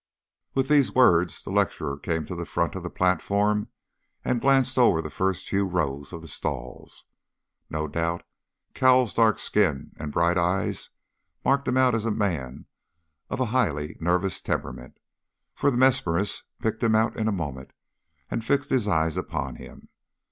With 0.55 0.67
these 0.67 0.95
words 0.95 1.43
the 1.43 1.51
lecturer 1.51 1.95
came 1.95 2.25
to 2.25 2.33
the 2.33 2.43
front 2.43 2.73
of 2.73 2.81
the 2.81 2.89
platform, 2.89 3.67
and 4.25 4.41
glanced 4.41 4.79
over 4.79 4.99
the 4.99 5.11
first 5.11 5.47
few 5.47 5.63
rows 5.63 6.11
of 6.11 6.23
the 6.23 6.27
stalls. 6.27 7.05
No 7.69 7.87
doubt 7.87 8.23
Cowles' 8.73 9.13
dark 9.13 9.37
skin 9.37 9.91
and 9.99 10.11
bright 10.11 10.39
eyes 10.39 10.89
marked 11.45 11.67
him 11.67 11.77
out 11.77 11.93
as 11.93 12.05
a 12.05 12.09
man 12.09 12.65
of 13.29 13.39
a 13.39 13.45
highly 13.53 13.95
nervous 13.99 14.41
temperament, 14.41 14.97
for 15.53 15.69
the 15.69 15.77
mesmerist 15.77 16.45
picked 16.59 16.81
him 16.81 16.95
out 16.95 17.15
in 17.15 17.27
a 17.27 17.31
moment, 17.31 17.69
and 18.31 18.43
fixed 18.43 18.71
his 18.71 18.87
eyes 18.87 19.17
upon 19.17 19.57
him. 19.57 19.87